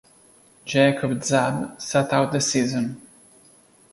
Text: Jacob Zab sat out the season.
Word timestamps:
Jacob 0.65 1.23
Zab 1.23 1.79
sat 1.79 2.11
out 2.11 2.31
the 2.31 2.41
season. 2.41 2.99